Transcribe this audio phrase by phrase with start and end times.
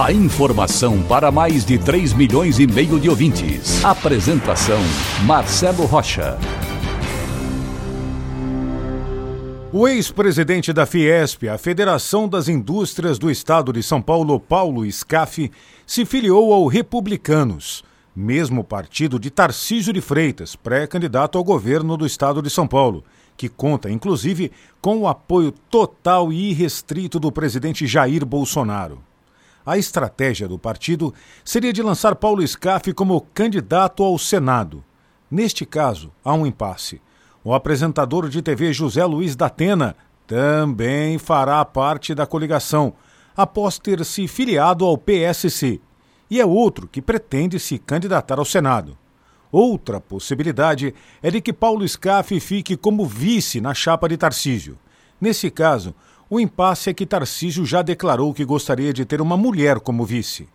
[0.00, 3.84] A informação para mais de 3 milhões e meio de ouvintes.
[3.84, 4.80] Apresentação
[5.24, 6.38] Marcelo Rocha.
[9.72, 15.50] O ex-presidente da Fiesp, a Federação das Indústrias do Estado de São Paulo, Paulo Scaff,
[15.86, 22.42] se filiou ao Republicanos mesmo partido de Tarcísio de Freitas, pré-candidato ao governo do estado
[22.42, 23.02] de São Paulo,
[23.36, 29.11] que conta, inclusive, com o apoio total e irrestrito do presidente Jair Bolsonaro.
[29.64, 34.84] A estratégia do partido seria de lançar Paulo Scaff como candidato ao Senado.
[35.30, 37.00] Neste caso, há um impasse.
[37.44, 42.94] O apresentador de TV José Luiz da Atena também fará parte da coligação,
[43.36, 45.80] após ter se filiado ao PSC
[46.32, 48.96] e é outro que pretende se candidatar ao Senado.
[49.50, 54.78] Outra possibilidade é de que Paulo Scaff fique como vice na chapa de Tarcísio.
[55.20, 55.94] Nesse caso,
[56.34, 60.48] o impasse é que Tarcísio já declarou que gostaria de ter uma mulher como vice.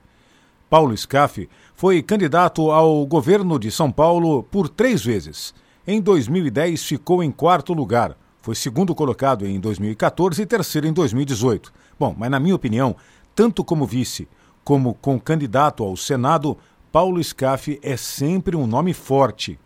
[0.67, 5.53] Paulo Scaff foi candidato ao governo de São Paulo por três vezes.
[5.85, 11.71] Em 2010 ficou em quarto lugar, foi segundo colocado em 2014 e terceiro em 2018.
[11.99, 12.95] Bom, mas na minha opinião,
[13.35, 14.27] tanto como vice
[14.63, 16.57] como com candidato ao Senado,
[16.91, 19.59] Paulo Scaff é sempre um nome forte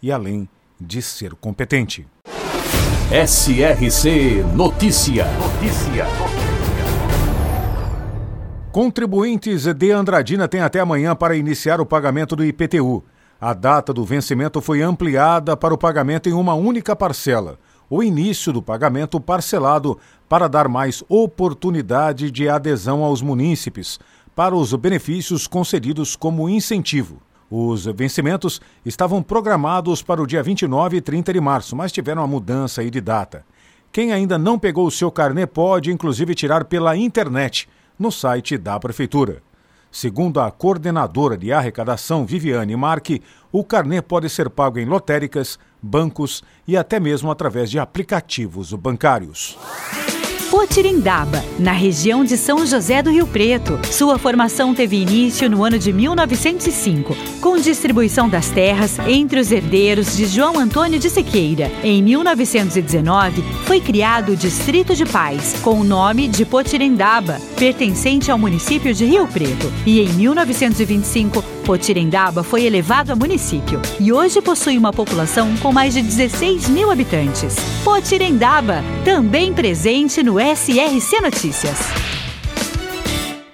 [0.00, 0.48] e além
[0.80, 2.06] de ser competente.
[3.08, 5.26] SRC Notícia.
[5.38, 6.06] Notícia.
[8.72, 13.04] Contribuintes de Andradina têm até amanhã para iniciar o pagamento do IPTU.
[13.40, 17.60] A data do vencimento foi ampliada para o pagamento em uma única parcela.
[17.88, 19.96] O início do pagamento parcelado
[20.28, 24.00] para dar mais oportunidade de adesão aos munícipes,
[24.34, 27.22] para os benefícios concedidos como incentivo.
[27.50, 32.28] Os vencimentos estavam programados para o dia 29 e 30 de março, mas tiveram uma
[32.28, 33.44] mudança aí de data.
[33.92, 37.68] Quem ainda não pegou o seu carnê pode, inclusive, tirar pela internet,
[37.98, 39.42] no site da Prefeitura.
[39.90, 46.42] Segundo a coordenadora de arrecadação, Viviane Marque, o carnê pode ser pago em lotéricas, bancos
[46.66, 49.56] e até mesmo através de aplicativos bancários.
[50.56, 53.78] Potirindaba, na região de São José do Rio Preto.
[53.92, 60.16] Sua formação teve início no ano de 1905, com distribuição das terras entre os herdeiros
[60.16, 61.70] de João Antônio de Sequeira.
[61.84, 68.38] Em 1919, foi criado o Distrito de Paz, com o nome de Potirindaba, pertencente ao
[68.38, 69.70] município de Rio Preto.
[69.84, 75.94] E em 1925, Potirendaba foi elevado a município e hoje possui uma população com mais
[75.94, 77.56] de 16 mil habitantes.
[77.82, 81.76] Potirendaba, também presente no SRC Notícias.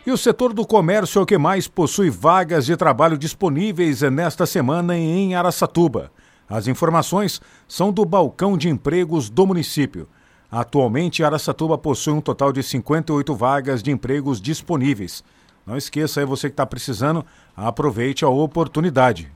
[0.04, 4.44] E o setor do comércio é o que mais possui vagas de trabalho disponíveis nesta
[4.44, 6.12] semana em Araçatuba.
[6.46, 10.06] As informações são do balcão de empregos do município.
[10.50, 15.24] Atualmente, Araçatuba possui um total de 58 vagas de empregos disponíveis.
[15.66, 17.24] Não esqueça aí, você que está precisando,
[17.56, 19.30] aproveite a oportunidade.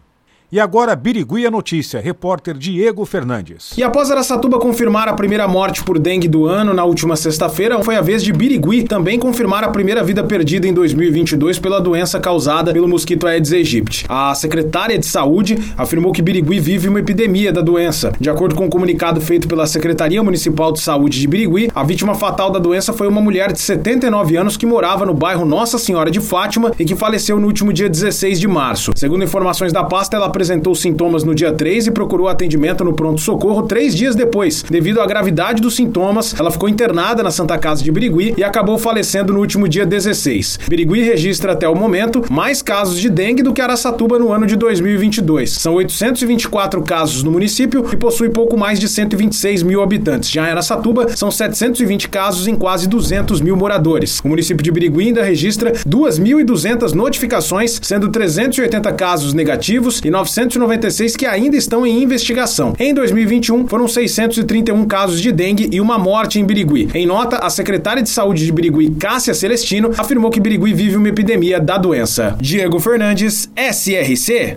[0.50, 3.72] E agora, Birigui a notícia, repórter Diego Fernandes.
[3.76, 7.96] E após Aracatuba confirmar a primeira morte por dengue do ano na última sexta-feira, foi
[7.96, 12.72] a vez de Birigui também confirmar a primeira vida perdida em 2022 pela doença causada
[12.72, 14.06] pelo mosquito Aedes aegypti.
[14.08, 18.12] A secretária de saúde afirmou que Birigui vive uma epidemia da doença.
[18.20, 22.14] De acordo com um comunicado feito pela Secretaria Municipal de Saúde de Birigui, a vítima
[22.14, 26.08] fatal da doença foi uma mulher de 79 anos que morava no bairro Nossa Senhora
[26.08, 28.92] de Fátima e que faleceu no último dia 16 de março.
[28.94, 33.62] Segundo informações da pasta, ela apresentou sintomas no dia 3 e procurou atendimento no pronto-socorro
[33.62, 34.62] três dias depois.
[34.62, 38.76] Devido à gravidade dos sintomas, ela ficou internada na Santa Casa de Birigui e acabou
[38.76, 40.60] falecendo no último dia 16.
[40.68, 44.56] Birigui registra até o momento mais casos de dengue do que Araçatuba no ano de
[44.56, 45.52] 2022.
[45.52, 50.30] São 824 casos no município e possui pouco mais de 126 mil habitantes.
[50.30, 54.20] Já em Araçatuba, são 720 casos em quase 200 mil moradores.
[54.22, 61.24] O município de Birigui ainda registra 2.200 notificações, sendo 380 casos negativos e 996 que
[61.24, 62.74] ainda estão em investigação.
[62.78, 66.88] Em 2021, foram 631 casos de dengue e uma morte em Birigui.
[66.94, 71.08] Em nota, a secretária de saúde de Birigui, Cássia Celestino, afirmou que Birigui vive uma
[71.08, 72.36] epidemia da doença.
[72.40, 74.56] Diego Fernandes, SRC.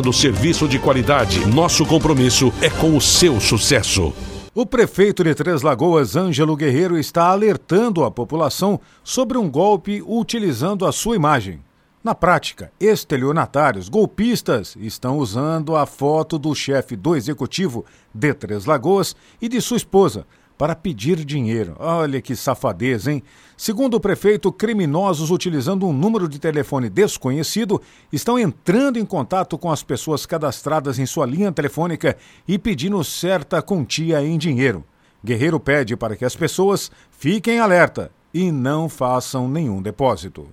[0.13, 1.45] serviço de qualidade.
[1.45, 4.13] Nosso compromisso é com o seu sucesso.
[4.55, 10.85] O prefeito de Três Lagoas, Ângelo Guerreiro, está alertando a população sobre um golpe utilizando
[10.85, 11.59] a sua imagem.
[12.03, 19.15] Na prática, estelionatários golpistas estão usando a foto do chefe do executivo de Três Lagoas
[19.41, 20.25] e de sua esposa
[20.61, 21.75] para pedir dinheiro.
[21.79, 23.23] Olha que safadeza, hein?
[23.57, 27.81] Segundo o prefeito, criminosos utilizando um número de telefone desconhecido
[28.13, 32.15] estão entrando em contato com as pessoas cadastradas em sua linha telefônica
[32.47, 34.85] e pedindo certa quantia em dinheiro.
[35.25, 40.47] Guerreiro pede para que as pessoas fiquem alerta e não façam nenhum depósito.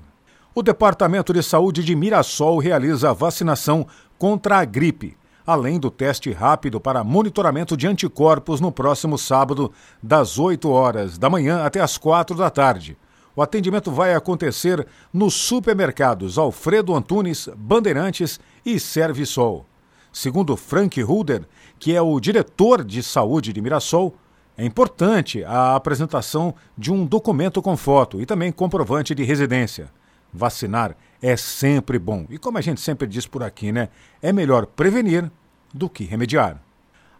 [0.54, 5.17] O Departamento de Saúde de Mirassol realiza a vacinação contra a gripe
[5.48, 9.72] além do teste rápido para monitoramento de anticorpos no próximo sábado,
[10.02, 12.98] das 8 horas da manhã até as 4 da tarde.
[13.34, 19.64] O atendimento vai acontecer nos supermercados Alfredo Antunes, Bandeirantes e Servisol.
[20.12, 21.46] Segundo Frank Ruder,
[21.78, 24.16] que é o diretor de saúde de Mirassol,
[24.54, 29.88] é importante a apresentação de um documento com foto e também comprovante de residência.
[30.32, 32.26] Vacinar é sempre bom.
[32.30, 33.88] E como a gente sempre diz por aqui, né?
[34.22, 35.30] É melhor prevenir
[35.72, 36.60] do que remediar.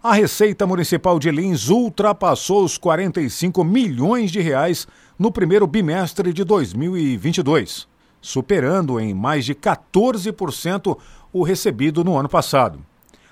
[0.03, 4.87] A Receita Municipal de Lins ultrapassou os 45 milhões de reais
[5.19, 7.89] no primeiro bimestre de 2022,
[8.21, 10.97] superando em mais de 14%
[11.33, 12.81] o recebido no ano passado.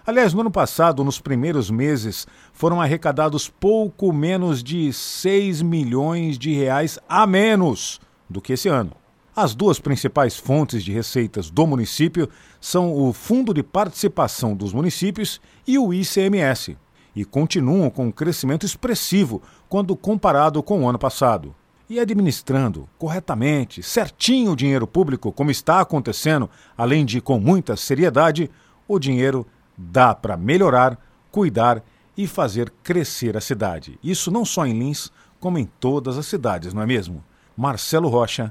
[0.05, 6.52] Aliás, no ano passado, nos primeiros meses, foram arrecadados pouco menos de 6 milhões de
[6.52, 8.93] reais a menos do que esse ano.
[9.37, 12.27] As duas principais fontes de receitas do município
[12.59, 16.75] são o Fundo de Participação dos Municípios e o ICMS,
[17.15, 21.55] e continuam com um crescimento expressivo quando comparado com o ano passado.
[21.87, 28.50] E administrando corretamente, certinho o dinheiro público, como está acontecendo, além de com muita seriedade,
[28.89, 29.47] o dinheiro
[29.77, 30.99] dá para melhorar,
[31.31, 31.85] cuidar
[32.17, 33.99] e fazer crescer a cidade.
[34.03, 37.23] Isso não só em Lins, como em todas as cidades, não é mesmo?
[37.55, 38.50] Marcelo Rocha